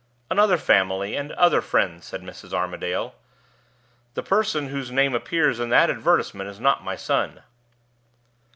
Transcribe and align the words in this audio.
"Another 0.31 0.57
family, 0.57 1.15
and 1.15 1.31
other 1.33 1.61
friends," 1.61 2.07
said 2.07 2.23
Mrs. 2.23 2.53
Armadale. 2.53 3.13
"The 4.15 4.23
person 4.23 4.69
whose 4.69 4.89
name 4.89 5.13
appears 5.13 5.59
in 5.59 5.69
that 5.69 5.91
advertisement 5.91 6.49
is 6.49 6.59
not 6.59 6.83
my 6.83 6.95
son." 6.95 7.43